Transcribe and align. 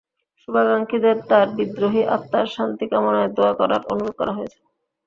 শুভাকাঙ্ক্ষীদের 0.41 1.17
তাঁর 1.29 1.47
বিদেহী 1.57 2.01
আত্মার 2.15 2.45
শান্তি 2.55 2.85
কামনায় 2.91 3.31
দোয়া 3.35 3.53
করার 3.59 3.81
অনুরোধ 3.91 4.13
করা 4.19 4.33
হয়েছে। 4.37 4.59